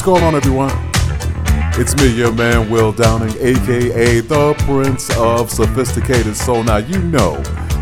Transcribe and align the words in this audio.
What's 0.00 0.08
going 0.08 0.24
on, 0.24 0.34
everyone? 0.34 0.70
It's 1.78 1.94
me, 1.96 2.08
your 2.08 2.32
man, 2.32 2.70
Will 2.70 2.90
Downing, 2.90 3.36
aka 3.38 4.20
the 4.20 4.54
Prince 4.60 5.14
of 5.18 5.50
Sophisticated 5.50 6.34
Soul. 6.34 6.64
Now, 6.64 6.78
you 6.78 7.02
know, 7.02 7.34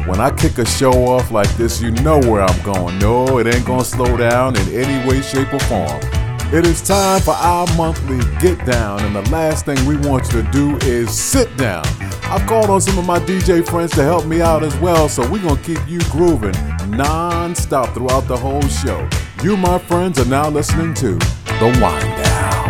when 0.04 0.18
I 0.18 0.32
kick 0.32 0.58
a 0.58 0.66
show 0.66 0.90
off 0.90 1.30
like 1.30 1.48
this, 1.56 1.80
you 1.80 1.92
know 1.92 2.18
where 2.18 2.42
I'm 2.42 2.62
going. 2.64 2.98
No, 2.98 3.38
it 3.38 3.46
ain't 3.46 3.64
gonna 3.64 3.84
slow 3.84 4.16
down 4.16 4.56
in 4.56 4.66
any 4.74 5.08
way, 5.08 5.22
shape, 5.22 5.54
or 5.54 5.60
form. 5.60 6.00
It 6.52 6.66
is 6.66 6.82
time 6.82 7.20
for 7.20 7.34
our 7.34 7.68
monthly 7.76 8.18
get 8.40 8.66
down, 8.66 8.98
and 9.04 9.14
the 9.14 9.30
last 9.30 9.64
thing 9.64 9.78
we 9.86 9.96
want 9.98 10.24
you 10.32 10.42
to 10.42 10.50
do 10.50 10.76
is 10.78 11.16
sit 11.16 11.56
down. 11.56 11.84
I've 12.24 12.44
called 12.48 12.68
on 12.68 12.80
some 12.80 12.98
of 12.98 13.06
my 13.06 13.20
DJ 13.20 13.64
friends 13.64 13.92
to 13.92 14.02
help 14.02 14.26
me 14.26 14.40
out 14.40 14.64
as 14.64 14.76
well, 14.78 15.08
so 15.08 15.22
we're 15.30 15.40
gonna 15.40 15.62
keep 15.62 15.78
you 15.86 16.00
grooving 16.10 16.56
non 16.90 17.54
stop 17.54 17.94
throughout 17.94 18.26
the 18.26 18.36
whole 18.36 18.62
show. 18.62 19.08
You, 19.40 19.56
my 19.56 19.78
friends, 19.78 20.18
are 20.18 20.24
now 20.24 20.50
listening 20.50 20.94
to 20.94 21.16
The 21.58 21.66
Wind 21.66 22.16
Down. 22.22 22.67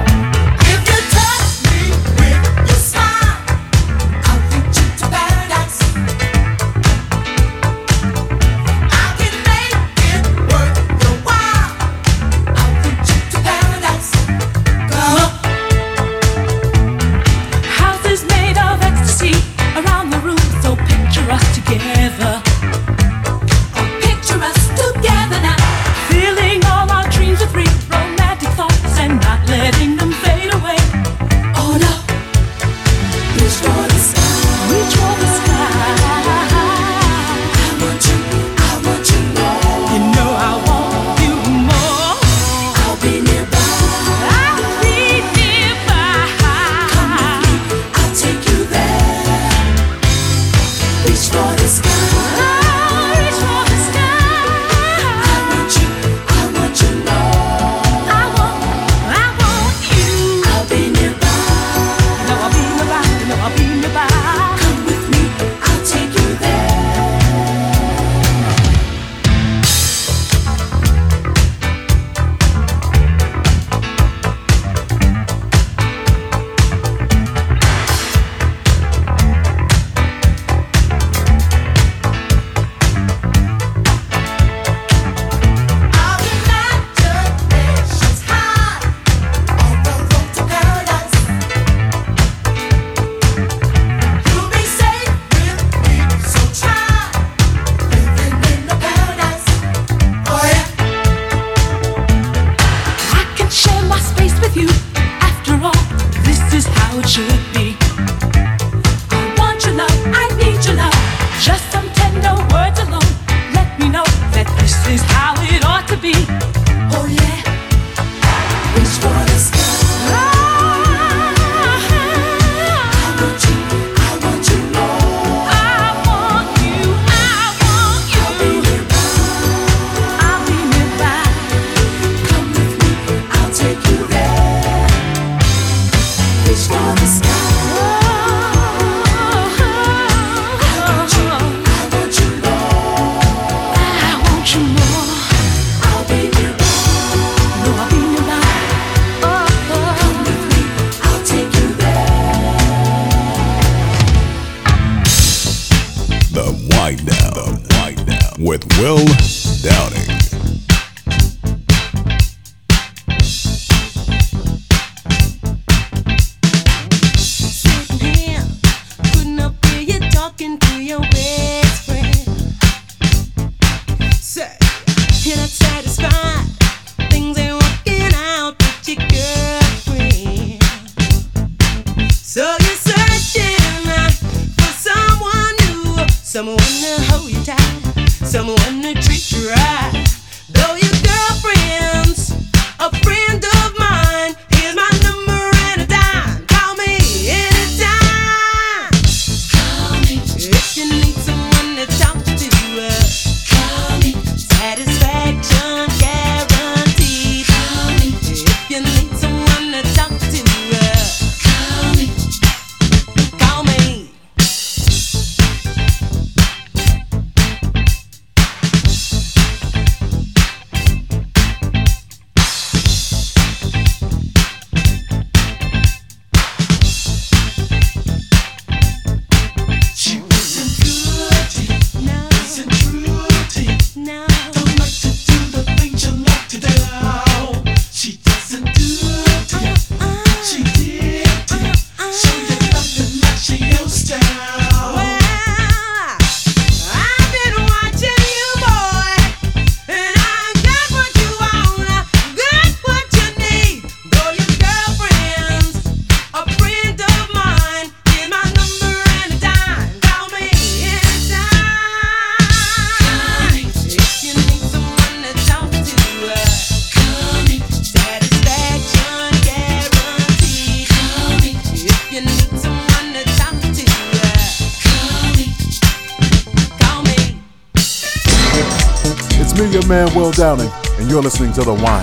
To 281.59 281.65
The 281.65 281.75
Wind 281.75 281.98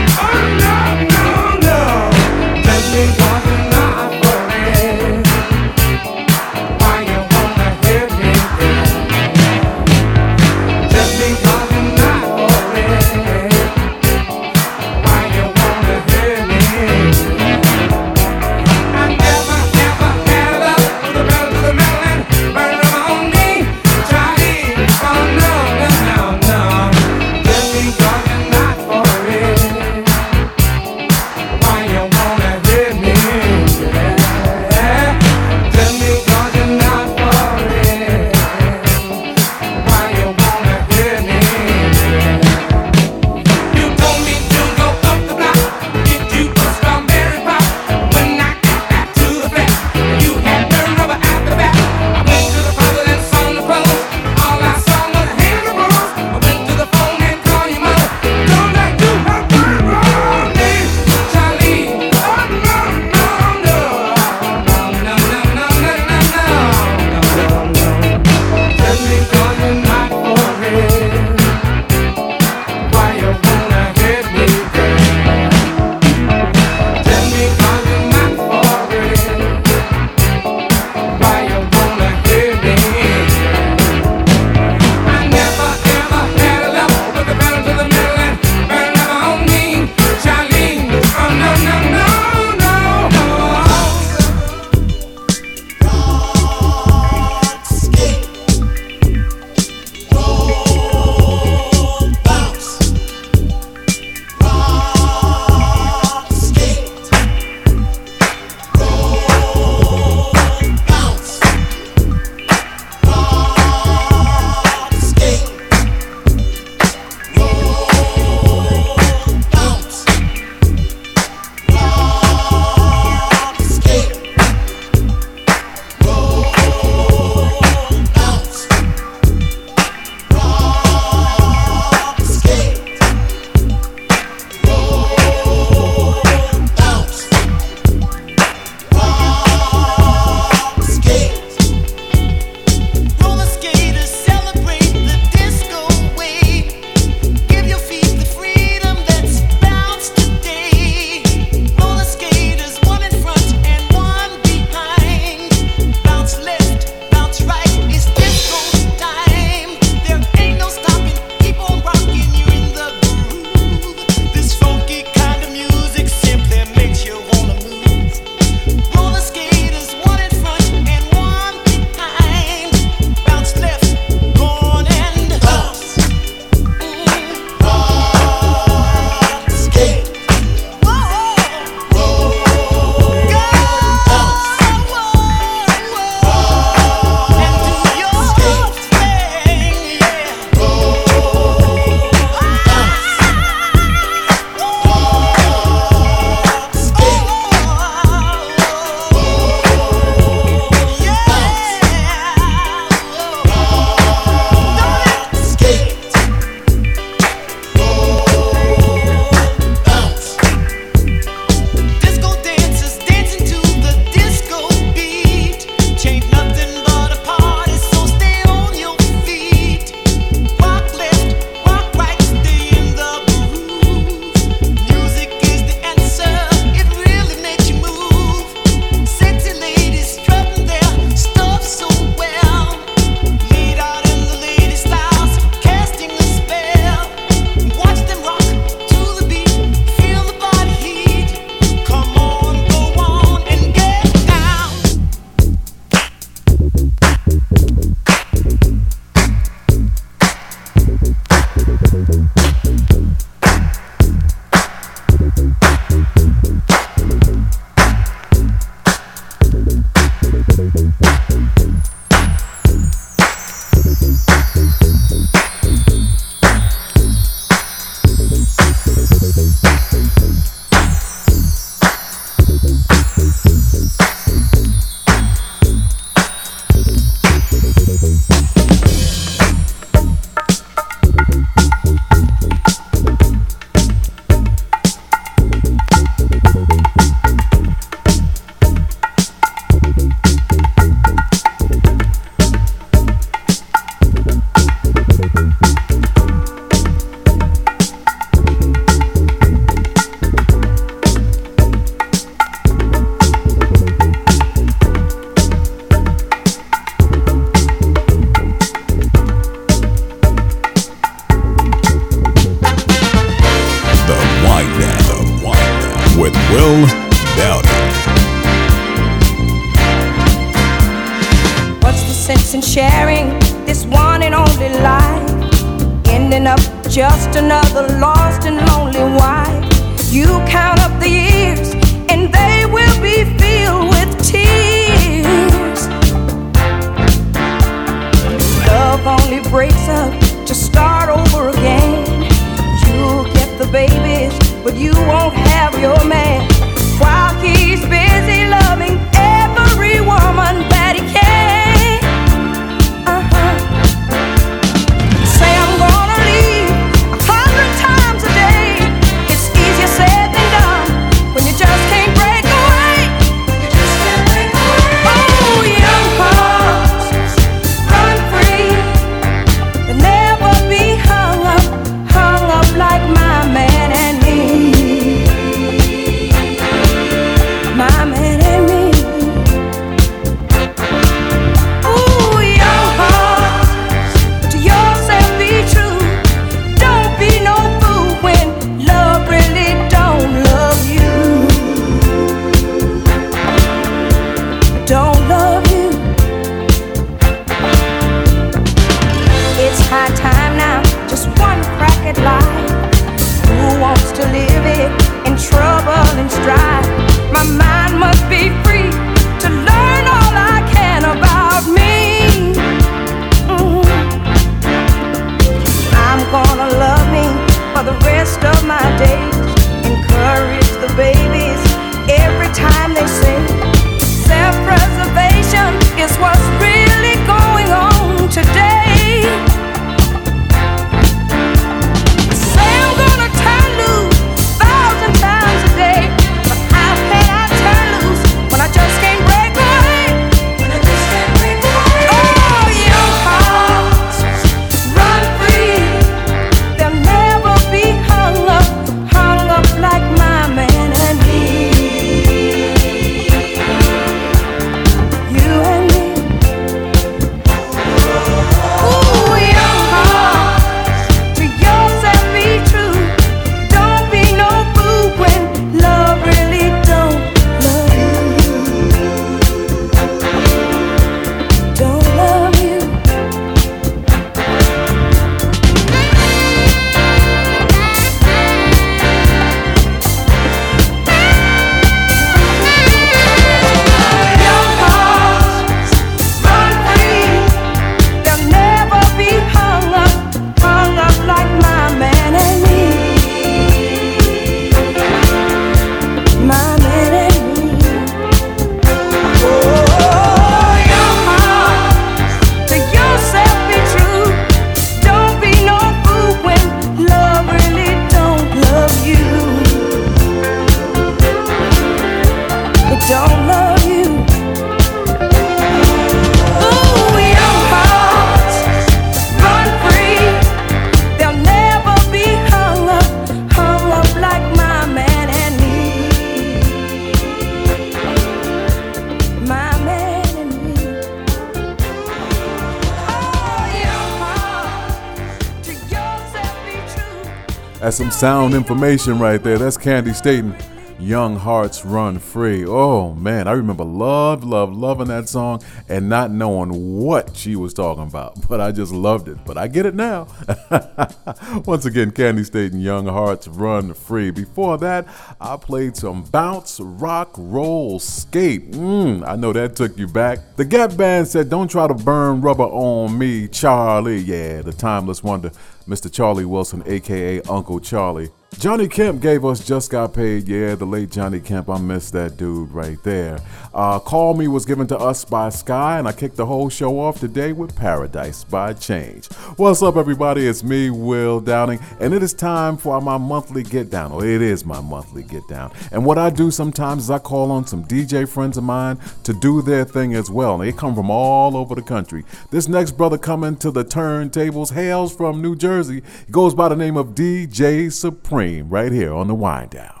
sound 538.21 538.53
information 538.53 539.17
right 539.17 539.41
there. 539.41 539.57
That's 539.57 539.79
Candi 539.79 540.13
Staton. 540.13 540.55
Young 541.01 541.35
Hearts 541.35 541.83
Run 541.83 542.19
Free. 542.19 542.63
Oh 542.63 543.15
man, 543.15 543.47
I 543.47 543.53
remember 543.53 543.83
love, 543.83 544.43
love, 544.43 544.71
loving 544.71 545.07
that 545.07 545.27
song 545.27 545.63
and 545.89 546.07
not 546.07 546.29
knowing 546.29 546.99
what 546.99 547.35
she 547.35 547.55
was 547.55 547.73
talking 547.73 548.03
about, 548.03 548.35
but 548.49 548.61
I 548.61 548.71
just 548.71 548.93
loved 548.93 549.27
it. 549.27 549.43
But 549.43 549.57
I 549.57 549.67
get 549.67 549.87
it 549.87 549.95
now. 549.95 550.27
Once 551.65 551.85
again, 551.85 552.11
Candi 552.11 552.45
Staton 552.45 552.79
Young 552.79 553.07
Hearts 553.07 553.47
Run 553.47 553.95
Free. 553.95 554.29
Before 554.29 554.77
that, 554.77 555.07
I 555.41 555.57
played 555.57 555.97
some 555.97 556.21
bounce, 556.23 556.79
rock, 556.79 557.33
roll, 557.35 557.97
skate. 557.97 558.71
Mmm, 558.71 559.27
I 559.27 559.35
know 559.35 559.53
that 559.53 559.75
took 559.75 559.97
you 559.97 560.07
back. 560.07 560.55
The 560.55 560.65
Gap 560.65 560.95
Band 560.95 561.27
said, 561.27 561.49
Don't 561.49 561.69
try 561.69 561.87
to 561.87 561.95
burn 561.95 562.41
rubber 562.41 562.63
on 562.63 563.17
me, 563.17 563.47
Charlie. 563.47 564.19
Yeah, 564.19 564.61
the 564.61 564.71
timeless 564.71 565.23
wonder. 565.23 565.51
Mr. 565.87 566.13
Charlie 566.13 566.45
Wilson, 566.45 566.83
aka 566.85 567.41
Uncle 567.49 567.79
Charlie. 567.79 568.29
Johnny 568.59 568.87
Kemp 568.87 569.21
gave 569.21 569.43
us 569.43 569.65
Just 569.65 569.89
Got 569.89 570.13
Paid. 570.13 570.47
Yeah, 570.47 570.75
the 570.75 570.85
late 570.85 571.09
Johnny 571.09 571.39
Kemp. 571.39 571.67
I 571.67 571.79
miss 571.79 572.11
that 572.11 572.37
dude 572.37 572.69
right 572.71 573.01
there. 573.03 573.39
Uh, 573.73 573.97
Call 573.97 574.35
Me 574.35 574.47
was 574.47 574.65
given 574.67 574.85
to 574.87 574.97
us 574.99 575.25
by 575.25 575.47
Skyy, 575.47 575.97
and 575.97 576.07
I 576.07 576.11
kicked 576.11 576.35
the 576.35 576.45
whole 576.45 576.69
show 576.69 576.99
off 576.99 577.19
today 577.19 577.53
with 577.53 577.75
Paradise 577.75 578.43
by 578.43 578.73
Change. 578.73 579.31
What's 579.55 579.81
up, 579.81 579.95
everybody? 579.95 580.45
It's 580.45 580.63
me, 580.63 580.91
Will 580.91 581.39
Downing, 581.39 581.79
and 581.99 582.13
it 582.13 582.21
is 582.21 582.33
time 582.33 582.77
for 582.77 583.01
my 583.01 583.17
monthly 583.17 583.63
get 583.63 583.89
down. 583.89 584.11
Well, 584.11 584.23
it 584.23 584.43
is 584.43 584.63
my 584.63 584.81
monthly 584.81 585.23
get 585.23 585.47
down. 585.47 585.71
And 585.91 586.05
what 586.05 586.19
I 586.19 586.29
do 586.29 586.51
sometimes 586.51 587.03
is 587.05 587.09
I 587.09 587.17
call 587.17 587.49
on 587.51 587.65
some 587.65 587.83
DJ 587.85 588.29
friends 588.29 588.57
of 588.57 588.63
mine 588.63 588.99
to 589.23 589.33
do 589.33 589.63
their 589.63 589.85
thing 589.85 590.13
as 590.13 590.29
well. 590.29 590.61
And 590.61 590.63
they 590.69 590.77
come 590.77 590.93
from 590.93 591.09
all 591.09 591.57
over 591.57 591.73
the 591.73 591.81
country. 591.81 592.25
This 592.51 592.67
next 592.67 592.91
brother 592.91 593.17
coming 593.17 593.55
to 593.57 593.71
the 593.71 593.85
turntables 593.85 594.73
hails 594.73 595.15
from 595.15 595.41
New 595.41 595.55
Jersey. 595.55 596.03
He 596.27 596.31
goes 596.31 596.53
by 596.53 596.69
the 596.69 596.75
name 596.75 596.97
of 596.97 597.15
DJ 597.15 597.91
Supreme 597.91 598.40
right 598.41 598.91
here 598.91 599.13
on 599.13 599.27
the 599.27 599.35
Wind 599.35 599.69
Down. 599.69 600.00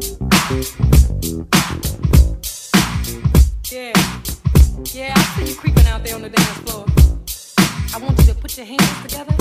Yeah, 0.00 0.08
yeah, 4.94 5.12
I 5.14 5.22
see 5.36 5.50
you 5.50 5.56
creeping 5.56 5.86
out 5.88 6.02
there 6.02 6.14
on 6.14 6.22
the 6.22 6.30
dance 6.30 6.58
floor. 6.60 6.86
I 7.94 7.98
want 8.02 8.18
you 8.20 8.24
to 8.32 8.34
put 8.34 8.56
your 8.56 8.64
hands 8.64 9.02
together 9.02 9.34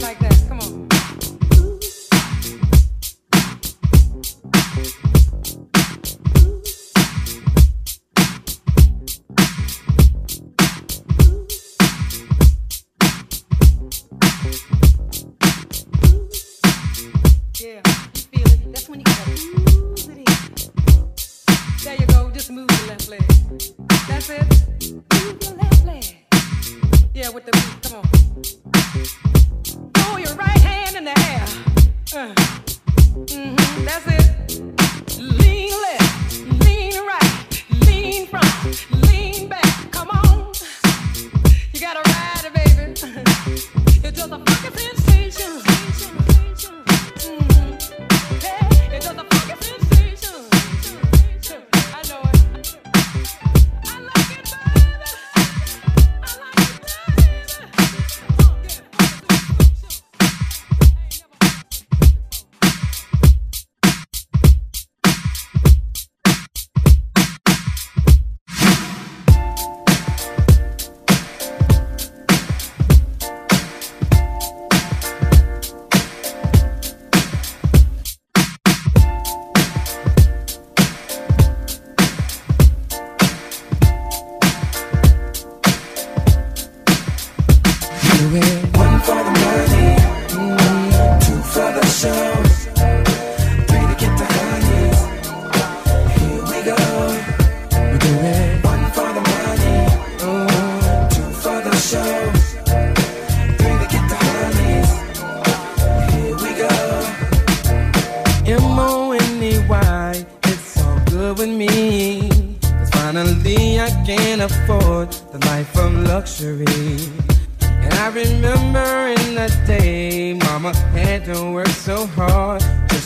like 0.00 0.18
that. 0.18 0.29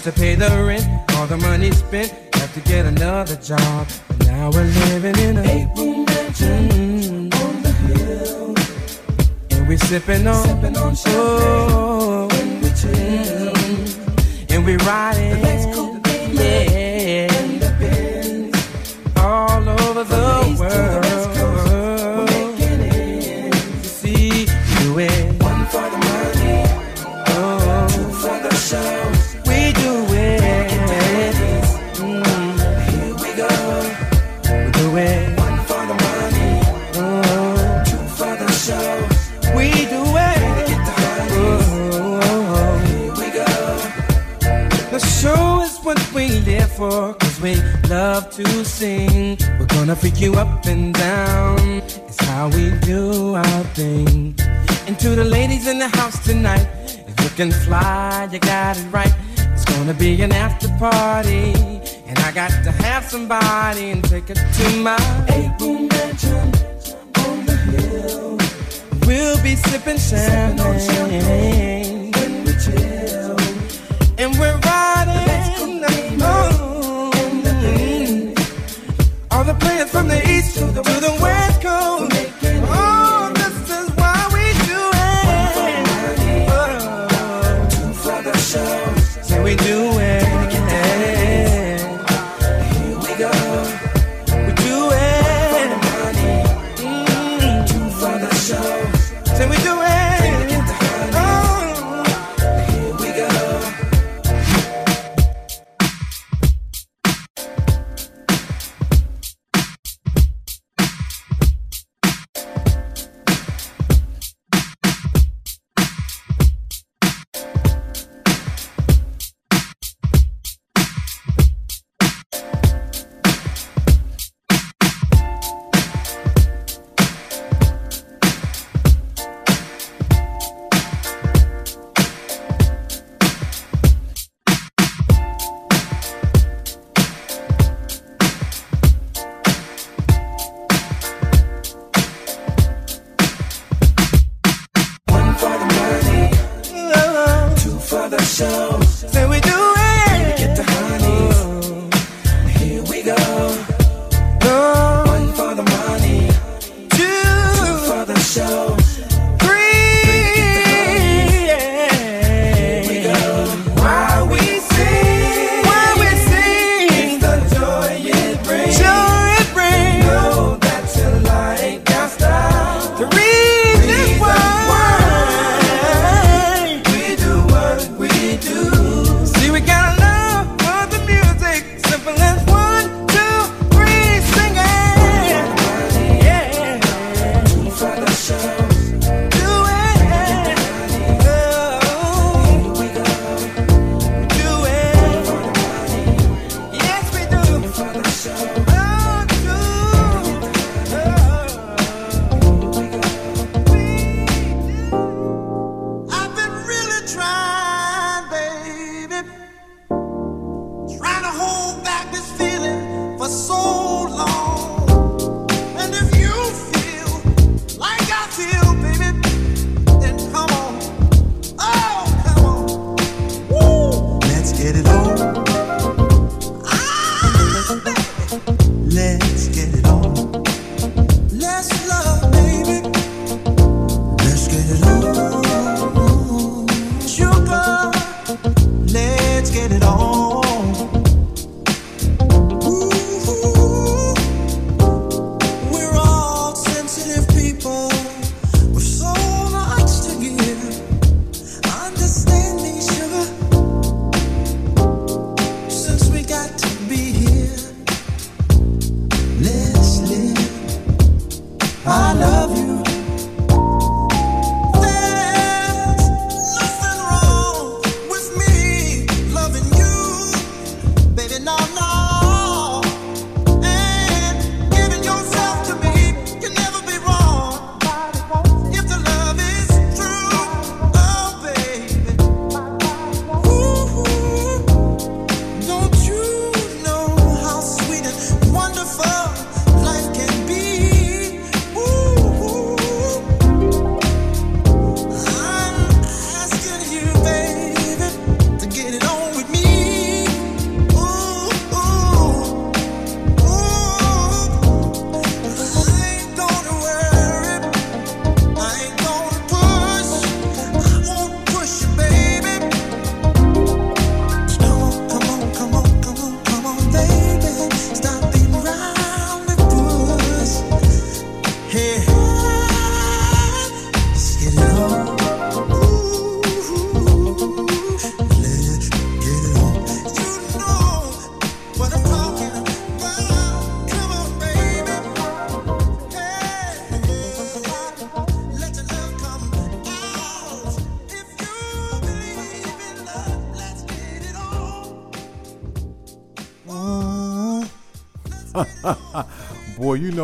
to 0.05 0.13
pay 0.13 0.35
the 0.35 0.51
rent, 0.67 0.85
all 1.15 1.27
the 1.27 1.39
money 1.39 1.71
spent, 1.71 2.13
have 2.35 2.53
to 2.53 2.61
get 2.61 2.85
another 2.85 3.37
job. 3.37 3.89
Now 4.27 4.51
we're 4.51 4.65
living 4.91 5.19
in 5.19 5.39
a 5.39 5.43
eight 5.43 5.69
room 5.79 6.05
mansion 6.05 6.69
mm 6.69 7.31
-hmm. 7.31 7.45
on 7.45 7.63
the 7.63 7.73
hill, 7.87 8.55
and 9.53 9.67
we're 9.67 9.87
sipping 9.89 10.27
on, 10.27 10.45
sipping 10.45 10.77
on 10.77 10.95
champagne. 10.95 11.73
Oh, 11.73 11.84
somebody 63.15 63.91
and 63.93 64.03
take 64.03 64.29
it 64.29 64.35
to 64.35 64.77
my 64.83 64.97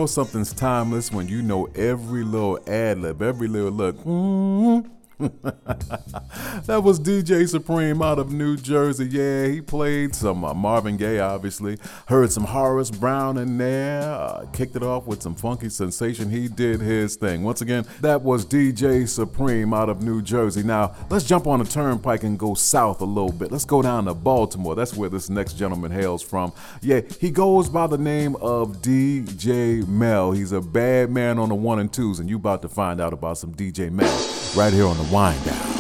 know 0.00 0.06
something's 0.06 0.54
timeless 0.54 1.12
when 1.12 1.28
you 1.28 1.42
know 1.42 1.66
every 1.74 2.24
little 2.24 2.58
ad 2.66 2.98
lib, 3.00 3.20
every 3.20 3.46
little 3.48 3.70
look. 3.70 3.96
Mm-hmm. 3.98 4.99
that 6.66 6.80
was 6.83 6.98
DJ 6.98 7.46
Supreme 7.46 8.00
out 8.00 8.18
of 8.18 8.33
New 8.33 8.56
Jersey. 8.56 9.04
Yeah, 9.04 9.48
he 9.48 9.61
played 9.61 10.14
some 10.14 10.44
uh, 10.44 10.54
Marvin 10.54 10.96
Gaye, 10.96 11.18
obviously. 11.18 11.76
Heard 12.06 12.33
some 12.33 12.44
Horace 12.44 12.90
Brown 12.90 13.37
in 13.37 13.59
there. 13.59 14.00
Uh, 14.00 14.46
kicked 14.54 14.76
it 14.76 14.83
off 14.83 15.06
with 15.06 15.20
some 15.20 15.35
funky 15.35 15.68
sensation. 15.68 16.30
He 16.30 16.48
did 16.48 16.80
his 16.80 17.16
thing. 17.16 17.42
Once 17.42 17.61
again, 17.61 17.85
that 18.00 18.22
was 18.22 18.46
DJ 18.46 19.06
Supreme 19.06 19.74
out 19.74 19.90
of 19.90 20.02
New 20.02 20.22
Jersey. 20.22 20.62
Now, 20.62 20.94
let's 21.11 21.26
jump 21.26 21.46
on 21.46 21.59
the 21.59 21.66
turnpike 21.66 22.24
and 22.24 22.38
go 22.38 22.54
south 22.54 23.02
a 23.02 23.04
little 23.04 23.33
bit. 23.33 23.52
Let's 23.52 23.66
go 23.66 23.83
down 23.83 24.06
to 24.06 24.14
Baltimore. 24.14 24.74
That's 24.74 24.94
where 24.94 25.11
this 25.11 25.28
next 25.28 25.54
gentleman 25.54 25.90
hails 25.90 26.22
from. 26.22 26.54
Yeah, 26.80 27.02
he 27.20 27.30
goes 27.30 27.68
by 27.68 27.88
the 27.88 27.98
name 27.98 28.37
of 28.37 28.80
DJ 28.80 29.87
Mel. 29.87 30.33
He's 30.33 30.52
a 30.52 30.62
bad 30.62 31.11
man 31.11 31.38
on 31.38 31.50
the 31.50 31.54
one 31.54 31.78
and 31.78 31.92
twos, 31.92 32.20
and 32.20 32.30
you 32.30 32.37
about 32.37 32.62
to 32.62 32.68
find 32.68 33.02
out 33.02 33.12
about 33.12 33.37
some 33.37 33.54
DJ 33.54 33.90
Mel 33.90 34.09
right 34.56 34.72
here 34.72 34.87
on 34.87 34.96
the 34.96 35.10
Wind 35.11 35.44
Down. 35.44 35.70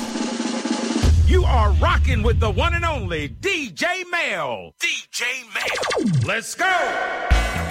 You 1.26 1.44
are 1.44 1.70
rocking 1.74 2.24
with 2.24 2.40
the 2.40 2.50
one 2.50 2.74
and 2.74 2.84
only 2.84 3.28
DJ 3.28 4.02
Mel. 4.10 4.74
DJ 4.80 5.22
Mel. 5.54 6.20
Let's 6.26 6.56
go. 6.56 7.69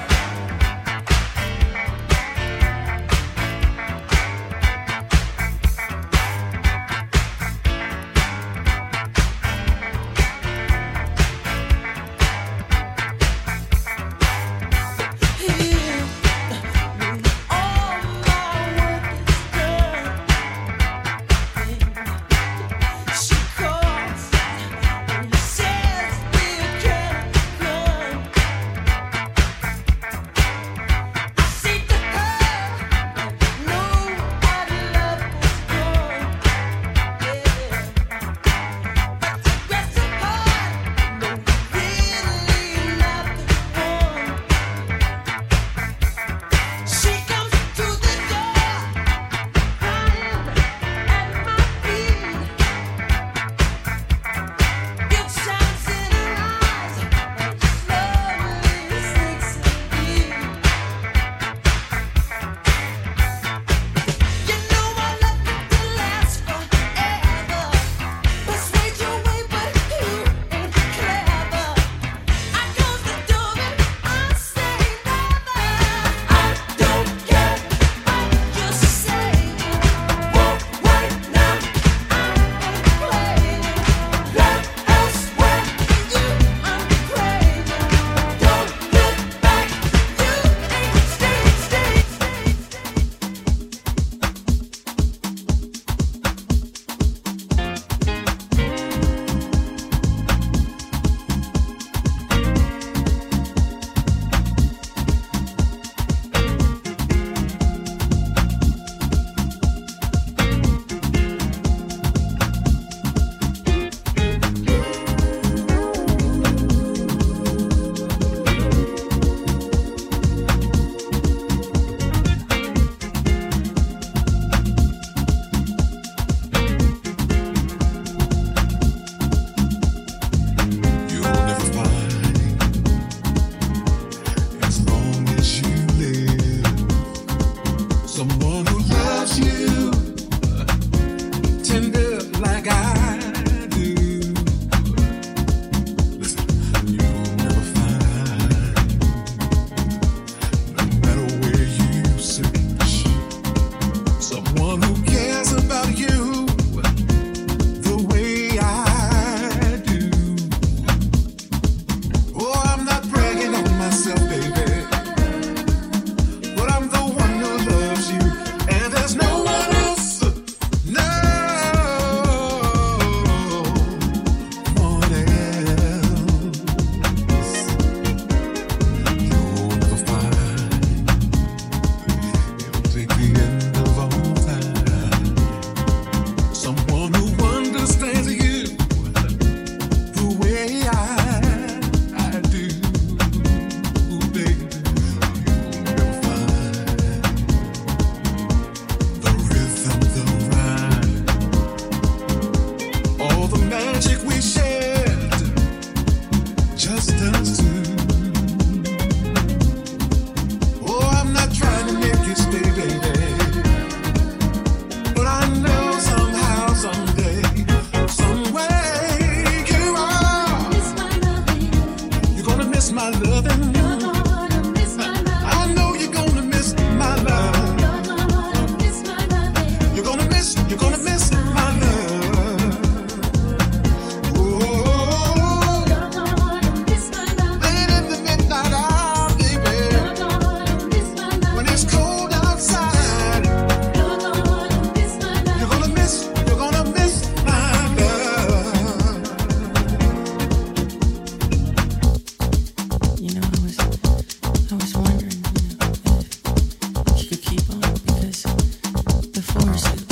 Hang 259.60 260.09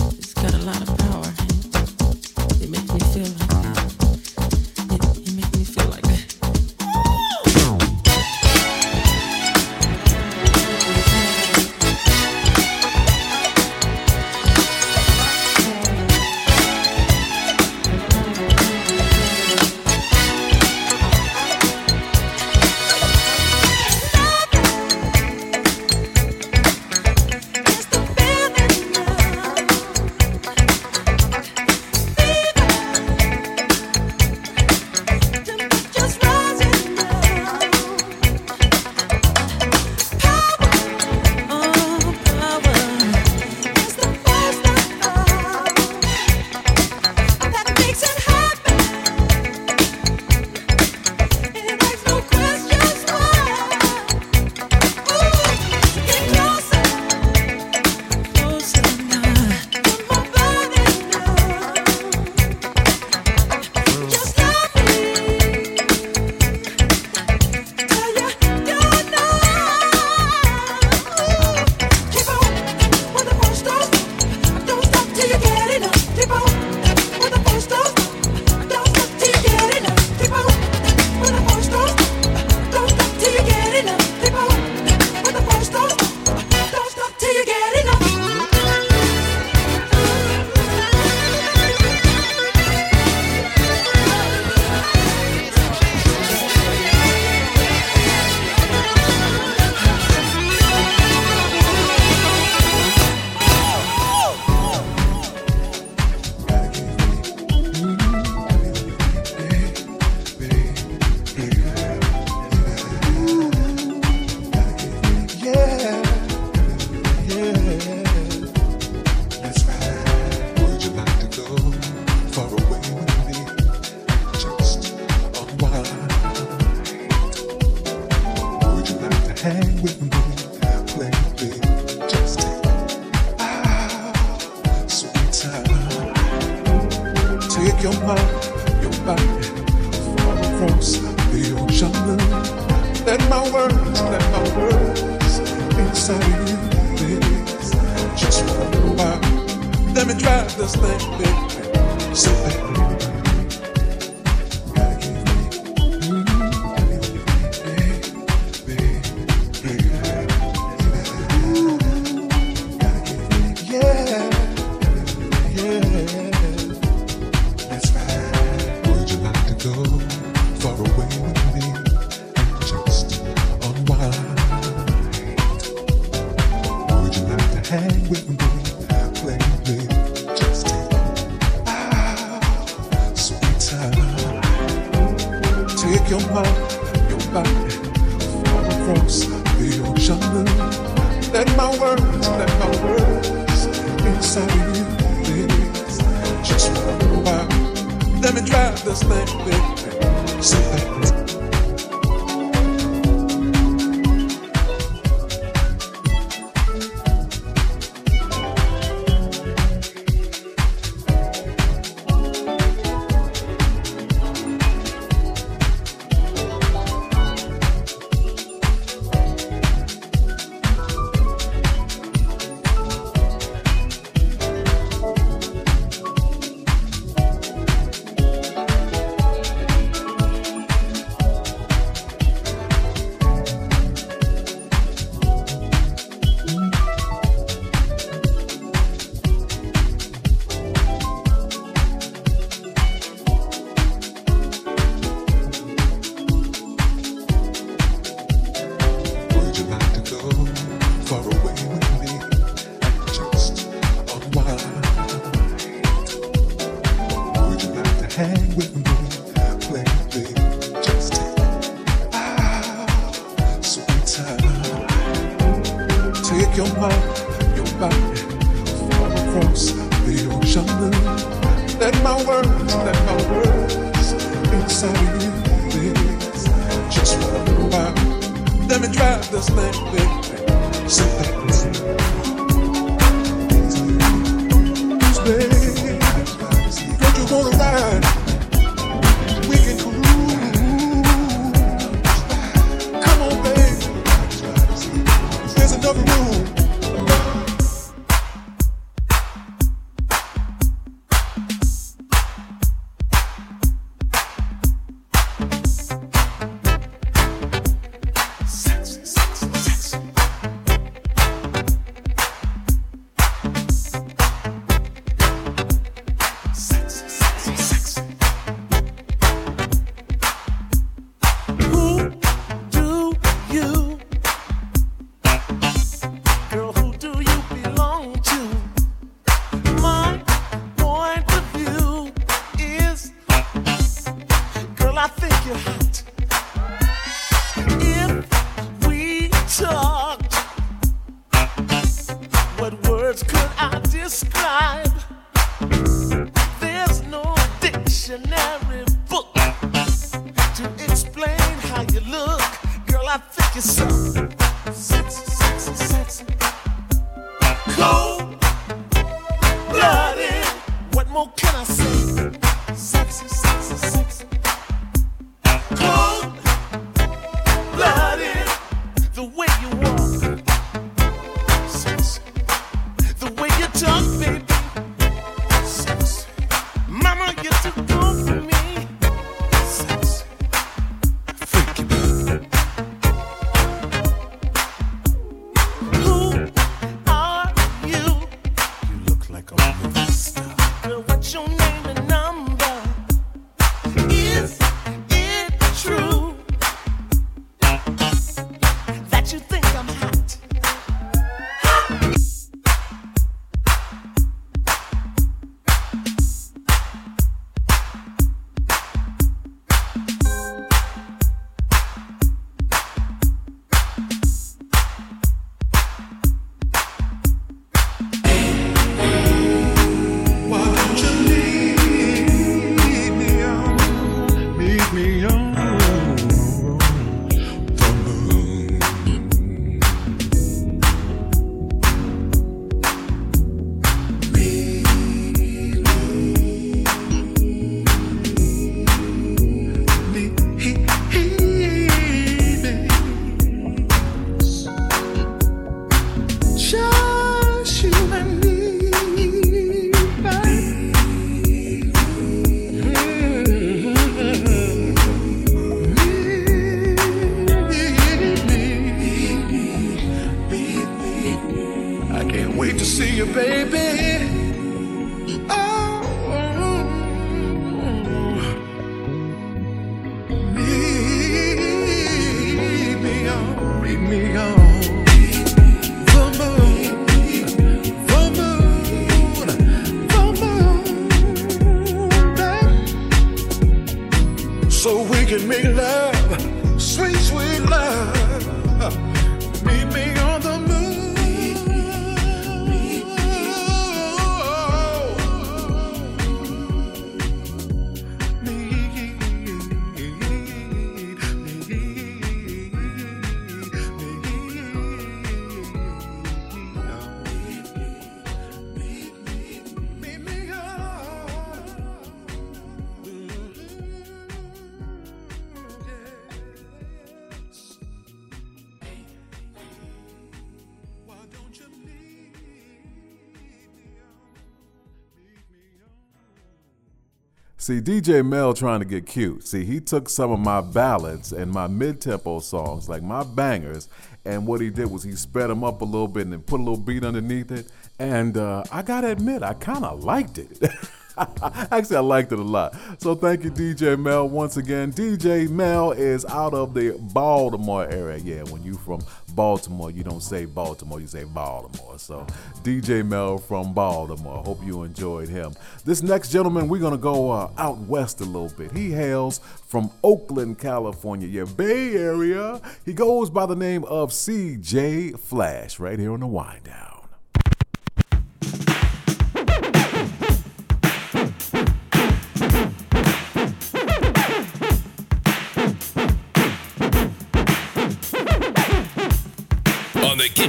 DJ 527.88 528.22
Mel 528.28 528.54
trying 528.54 528.82
to 528.82 528.86
get 528.86 529.06
cute. 529.06 529.48
See, 529.48 529.64
he 529.64 529.80
took 529.80 530.10
some 530.10 530.30
of 530.30 530.42
my 530.42 530.60
ballads 530.60 531.32
and 531.32 531.50
my 531.50 531.68
mid-tempo 531.68 532.40
songs, 532.40 532.90
like 532.90 533.02
my 533.02 533.24
bangers, 533.24 533.88
and 534.26 534.46
what 534.46 534.60
he 534.60 534.70
did 534.70 534.92
was 534.92 535.04
he 535.04 535.14
sped 535.14 535.50
them 535.50 535.64
up 535.64 535.80
a 535.80 535.86
little 535.86 536.10
bit 536.10 536.24
and 536.24 536.34
then 536.34 536.42
put 536.42 536.60
a 536.60 536.64
little 536.64 536.76
beat 536.76 537.06
underneath 537.06 537.50
it. 537.50 537.72
And 537.98 538.36
uh, 538.36 538.66
I 538.74 538.82
gotta 538.82 539.08
admit, 539.08 539.42
I 539.42 539.54
kind 539.54 539.86
of 539.86 540.04
liked 540.04 540.38
it. 540.38 540.62
Actually, 541.72 541.98
I 541.98 542.02
liked 542.02 542.32
it 542.32 542.40
a 542.40 542.44
lot. 542.44 542.76
So 543.00 543.16
thank 543.16 543.44
you, 543.44 543.50
DJ 543.50 544.00
Mel. 544.00 544.30
Once 544.30 544.58
again, 544.58 544.94
DJ 544.94 545.50
Mel 545.50 545.92
is 545.92 546.26
out 546.26 546.54
of 546.54 546.74
the 546.74 546.98
Baltimore 547.14 547.90
area. 547.90 548.18
Yeah, 548.18 548.44
when 548.44 548.64
you 548.64 548.76
from 548.76 549.02
Baltimore, 549.34 549.90
you 549.90 550.04
don't 550.04 550.22
say 550.22 550.46
Baltimore, 550.46 551.00
you 551.00 551.08
say 551.08 551.24
Baltimore. 551.24 551.98
So 551.98 552.26
DJ 552.64 553.06
Mel 553.06 553.40
from 553.40 553.74
Baltimore. 553.74 554.44
Hope 554.44 554.64
you 554.64 554.84
enjoyed 554.84 555.30
him. 555.30 555.54
This 555.86 556.04
next 556.04 556.32
gentleman, 556.32 556.68
we're 556.68 556.82
gonna 556.82 556.98
go 556.98 557.32
uh, 557.32 557.50
out 557.58 557.78
west 557.80 558.22
a 558.22 558.26
little 558.26 558.50
bit. 558.56 558.72
He 558.72 558.92
hails 558.92 559.40
from 559.66 559.90
Oakland, 560.04 560.60
California, 560.60 561.28
yeah, 561.28 561.46
Bay 561.46 561.96
Area. 561.96 562.62
He 562.86 562.94
goes 562.94 563.30
by 563.30 563.46
the 563.48 563.56
name 563.56 563.84
of 563.86 564.12
CJ 564.12 565.20
Flash 565.20 565.80
right 565.80 565.98
here 565.98 566.14
on 566.14 566.20
the 566.20 566.28
Wind 566.28 566.64
Down. 566.64 566.97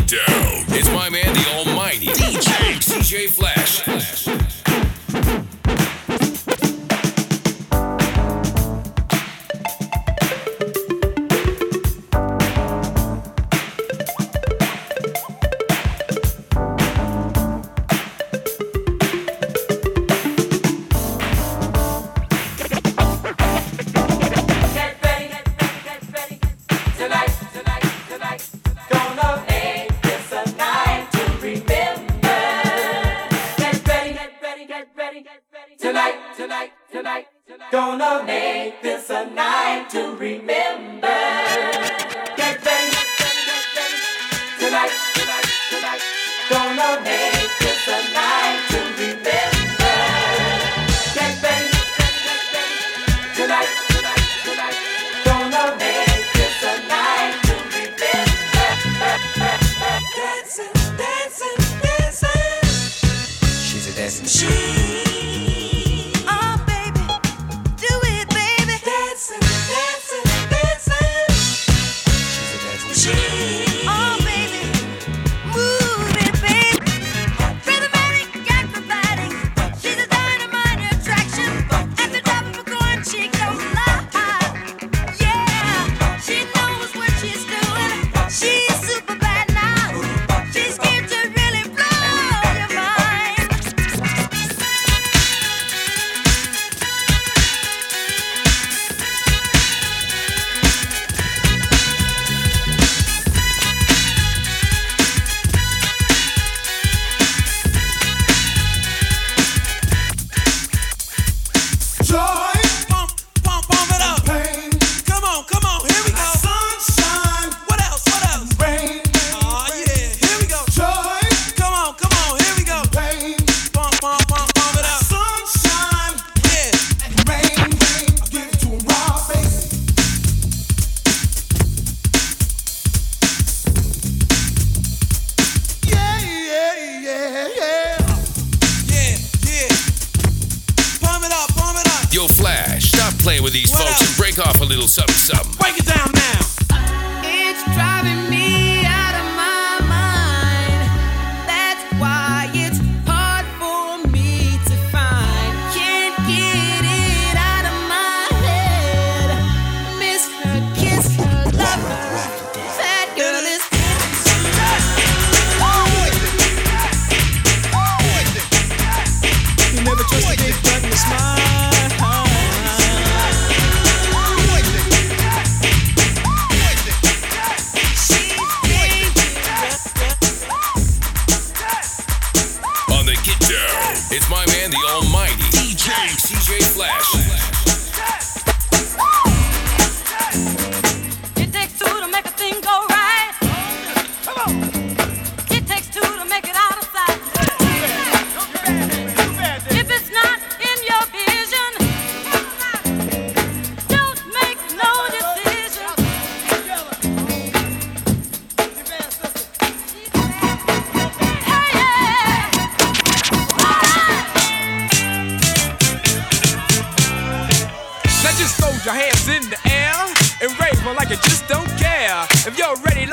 down. 0.08 0.64
It's 0.68 0.88
my 0.90 1.10
man, 1.10 1.34
the 1.34 1.44
almighty 1.54 2.06
DJ 2.06 2.80
CJ 2.80 3.30
Flash. 3.30 3.57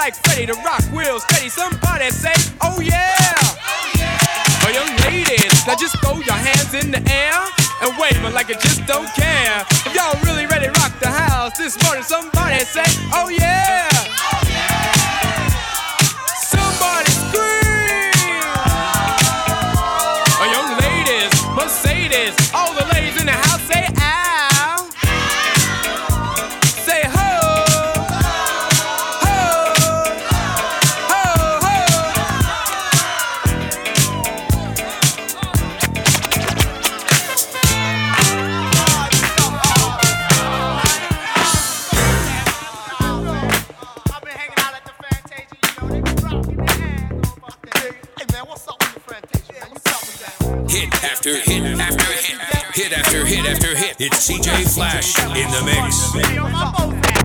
Like 0.05 0.13
Freddy 0.23 0.45
to 0.45 0.53
rock 0.61 0.83
real 0.93 1.19
steady, 1.19 1.49
somebody 1.49 2.11
say, 2.11 2.37
oh 2.61 2.79
yeah. 2.79 3.33
Oh, 4.61 4.69
young 4.69 4.93
ladies, 5.01 5.65
now 5.65 5.73
just 5.73 5.97
throw 5.97 6.13
your 6.21 6.37
hands 6.37 6.75
in 6.75 6.91
the 6.91 7.01
air 7.09 7.33
and 7.81 7.97
wave 7.97 8.21
like 8.31 8.49
you 8.49 8.53
just 8.53 8.85
don't 8.85 9.09
care. 9.15 9.65
If 9.81 9.95
y'all 9.95 10.13
really 10.21 10.45
ready 10.45 10.67
to 10.67 10.73
rock 10.79 10.93
the 10.99 11.09
house 11.09 11.57
this 11.57 11.73
morning, 11.83 12.03
somebody 12.03 12.59
say, 12.65 12.85
oh 13.17 13.29
yeah. 13.29 13.89
Somebody 13.89 14.44
It's 53.97 54.29
CJ 54.29 54.73
Flash 54.73 55.17
in 55.19 55.49
the 55.51 55.63
mix. 55.63 57.24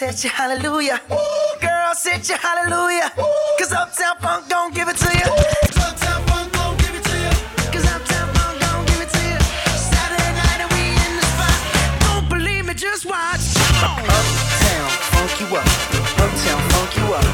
Hit 0.00 0.24
you 0.24 0.30
hallelujah. 0.30 0.98
Girls 1.60 2.02
hit 2.02 2.26
you 2.30 2.34
hallelujah. 2.34 3.12
Cause 3.58 3.70
Uptown 3.70 4.16
Funk 4.16 4.48
don't 4.48 4.74
give 4.74 4.88
it 4.88 4.96
to 4.96 5.04
you. 5.12 5.28
Uptown 5.76 6.22
Funk 6.24 6.52
don't 6.54 6.78
give 6.78 6.94
it 6.94 7.04
to 7.04 7.16
you. 7.20 7.28
Cause 7.70 7.84
Uptown 7.84 8.32
Funk 8.32 8.60
don't 8.60 8.86
give 8.88 9.02
it 9.02 9.10
to 9.10 9.20
you. 9.28 9.38
Saturday 9.76 10.32
night 10.40 10.60
and 10.64 10.72
we 10.72 10.96
in 11.04 11.20
the 11.20 11.26
spot. 11.28 11.52
Don't 12.00 12.30
believe 12.30 12.64
me, 12.64 12.72
just 12.72 13.04
watch. 13.04 13.44
Uptown 13.84 14.88
Funk 15.12 15.36
you 15.38 15.46
up. 15.52 15.68
Uptown 16.16 16.60
Funk 16.72 16.96
you 16.96 17.04
up. 17.12 17.24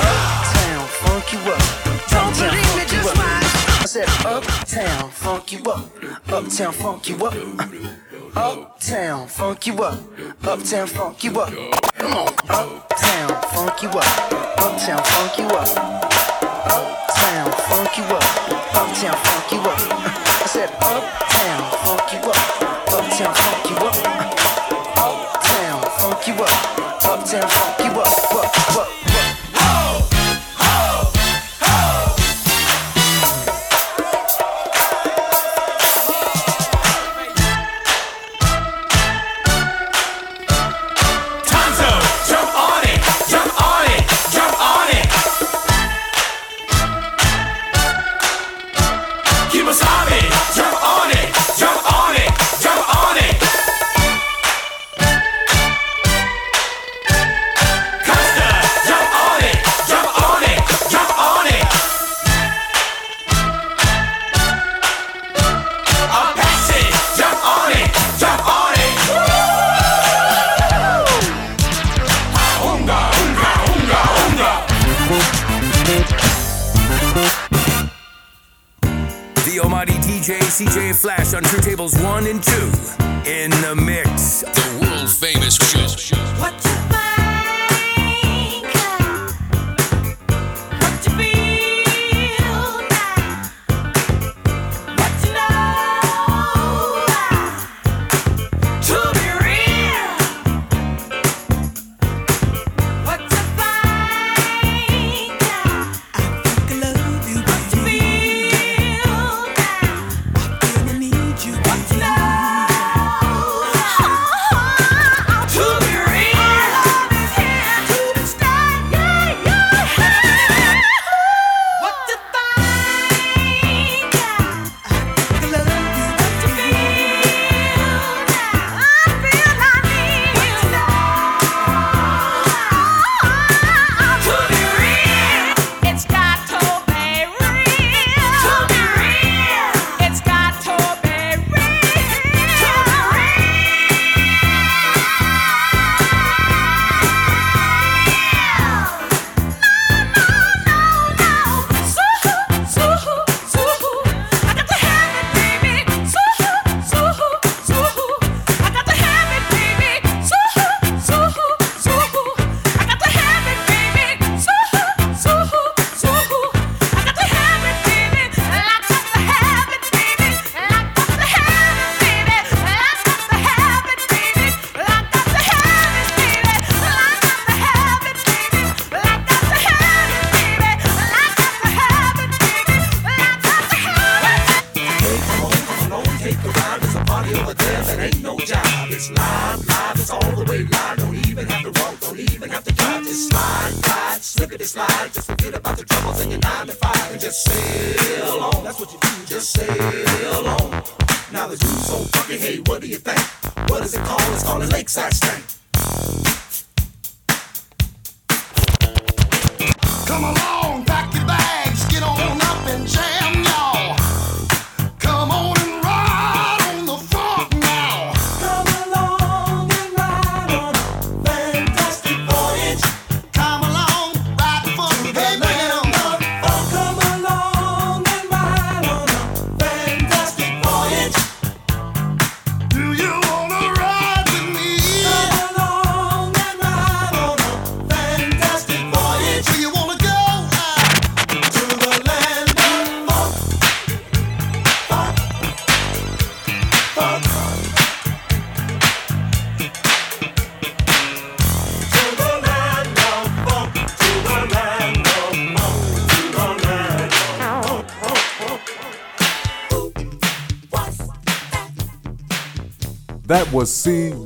Uptown 0.00 0.88
Funk 0.88 1.28
you 1.34 1.40
up. 1.52 1.60
Don't 2.08 2.32
believe 2.40 2.72
me, 2.72 2.84
just 2.88 3.12
watch. 3.20 3.52
I 3.76 3.84
said 3.84 4.08
Uptown 4.24 5.10
Funk 5.10 5.52
you 5.52 5.60
up. 5.70 5.90
Uptown 6.32 6.72
Funk 6.72 7.08
you 7.10 7.16
up. 7.26 7.34
Uptown 8.34 8.75
Funk 8.86 9.66
you 9.66 9.74
up. 9.82 9.98
Uptown 10.44 10.86
Funk 10.86 11.24
you 11.24 11.40
up. 11.40 11.52
Come 11.98 12.12
on. 12.12 12.28
Uptown 12.48 13.42
Funk 13.50 13.82
you 13.82 13.88
up. 13.88 14.06
Uptown 14.62 15.02
Funk 15.02 15.38
you 15.38 15.46
up. 15.46 15.76
Uptown 16.70 17.50
Funk 17.50 17.98
you 17.98 18.04
up. 18.04 18.22
Uptown 18.76 19.16
Funk 19.16 19.50
you 19.50 19.58
up. 19.58 19.80
I 19.90 20.46
said 20.46 20.70
Uptown 20.80 21.62
Funk 21.82 22.12
you 22.12 22.30
up. 22.30 22.62
Uptown 22.92 23.34
Funk 23.34 23.55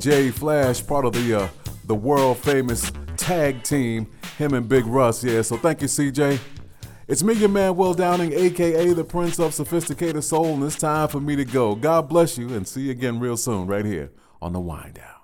Jay 0.01 0.31
Flash, 0.31 0.85
part 0.87 1.05
of 1.05 1.13
the 1.13 1.43
uh, 1.43 1.49
the 1.85 1.95
world 1.95 2.39
famous 2.39 2.91
tag 3.19 3.63
team, 3.63 4.11
him 4.39 4.55
and 4.55 4.67
Big 4.67 4.87
Russ. 4.87 5.23
Yeah, 5.23 5.43
so 5.43 5.57
thank 5.59 5.83
you, 5.83 5.89
CJ. 5.89 6.41
It's 7.07 7.23
me, 7.23 7.35
your 7.35 7.51
man, 7.51 7.77
Will 7.77 7.93
Downing, 7.93 8.33
aka 8.33 8.93
the 8.95 9.05
Prince 9.05 9.39
of 9.39 9.53
Sophisticated 9.53 10.25
Soul, 10.25 10.55
and 10.55 10.63
it's 10.65 10.77
time 10.77 11.09
for 11.09 11.21
me 11.21 11.37
to 11.37 11.45
go. 11.45 11.75
God 11.75 12.09
bless 12.09 12.39
you, 12.39 12.49
and 12.49 12.67
see 12.67 12.83
you 12.83 12.93
again 12.93 13.21
real 13.21 13.37
soon, 13.37 13.67
right 13.67 13.85
here 13.85 14.11
on 14.41 14.55
the 14.55 14.61
Wind 14.61 14.95
Down. 14.95 15.20